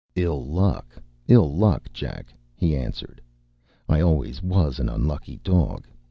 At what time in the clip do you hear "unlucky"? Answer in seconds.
4.89-5.39